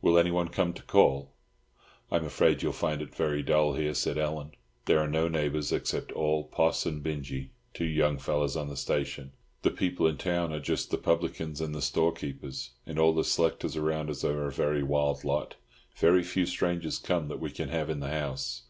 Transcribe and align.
Will 0.00 0.16
anyone 0.18 0.48
come 0.48 0.72
to 0.72 0.82
call?" 0.82 1.34
"I'm 2.10 2.24
afraid 2.24 2.62
you'll 2.62 2.72
find 2.72 3.02
it 3.02 3.14
very 3.14 3.42
dull 3.42 3.74
here," 3.74 3.92
said 3.92 4.16
Ellen. 4.16 4.52
"There 4.86 4.98
are 4.98 5.06
no 5.10 5.28
neighbours 5.28 5.74
at 5.74 6.10
all 6.12 6.40
except 6.40 6.56
Poss 6.56 6.86
and 6.86 7.02
Binjie, 7.02 7.50
two 7.74 7.84
young 7.84 8.16
fellows 8.16 8.56
on 8.56 8.68
the 8.68 8.70
next 8.70 8.80
station. 8.80 9.32
The 9.60 9.70
people 9.70 10.06
in 10.06 10.16
town 10.16 10.54
are 10.54 10.58
just 10.58 10.90
the 10.90 10.96
publicans 10.96 11.60
and 11.60 11.74
the 11.74 11.82
storekeeper, 11.82 12.48
and 12.86 12.98
all 12.98 13.12
the 13.12 13.24
selectors 13.24 13.76
around 13.76 14.08
us 14.08 14.24
are 14.24 14.46
a 14.46 14.50
very 14.50 14.82
wild 14.82 15.22
lot. 15.22 15.56
Very 15.96 16.22
few 16.22 16.46
strangers 16.46 16.96
come 16.98 17.28
that 17.28 17.38
we 17.40 17.50
can 17.50 17.68
have 17.68 17.90
in 17.90 18.00
the 18.00 18.08
house. 18.08 18.62